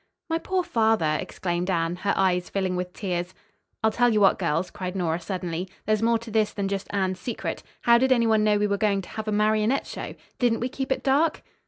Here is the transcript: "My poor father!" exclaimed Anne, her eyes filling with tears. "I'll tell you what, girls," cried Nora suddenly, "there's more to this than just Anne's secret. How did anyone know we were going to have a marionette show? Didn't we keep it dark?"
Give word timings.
"My 0.31 0.39
poor 0.39 0.63
father!" 0.63 1.17
exclaimed 1.21 1.69
Anne, 1.69 1.97
her 1.97 2.15
eyes 2.17 2.49
filling 2.49 2.75
with 2.75 2.91
tears. 2.91 3.35
"I'll 3.83 3.91
tell 3.91 4.11
you 4.11 4.19
what, 4.19 4.39
girls," 4.39 4.71
cried 4.71 4.95
Nora 4.95 5.19
suddenly, 5.19 5.69
"there's 5.85 6.01
more 6.01 6.17
to 6.17 6.31
this 6.31 6.51
than 6.53 6.67
just 6.67 6.87
Anne's 6.89 7.19
secret. 7.19 7.61
How 7.81 7.99
did 7.99 8.11
anyone 8.11 8.43
know 8.43 8.57
we 8.57 8.65
were 8.65 8.77
going 8.79 9.03
to 9.03 9.09
have 9.09 9.27
a 9.27 9.31
marionette 9.31 9.85
show? 9.85 10.15
Didn't 10.39 10.59
we 10.59 10.69
keep 10.69 10.91
it 10.91 11.03
dark?" 11.03 11.43